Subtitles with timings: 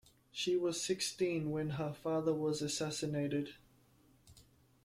[0.31, 3.53] She was sixteen when her father was assassinated.